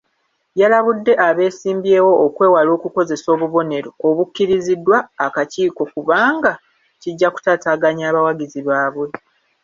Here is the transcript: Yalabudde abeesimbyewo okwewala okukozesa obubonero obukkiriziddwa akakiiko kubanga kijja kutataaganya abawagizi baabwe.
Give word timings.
Yalabudde 0.59 1.13
abeesimbyewo 1.27 2.13
okwewala 2.25 2.69
okukozesa 2.77 3.27
obubonero 3.35 3.89
obukkiriziddwa 4.07 4.97
akakiiko 5.25 5.81
kubanga 5.93 6.51
kijja 7.01 7.27
kutataaganya 7.33 8.03
abawagizi 8.07 8.59
baabwe. 8.67 9.07